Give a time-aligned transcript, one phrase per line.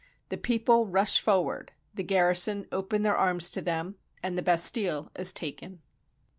[0.29, 5.31] The people rush forward; the garrison open their arms to them, and the Bastille is
[5.31, 5.83] taken.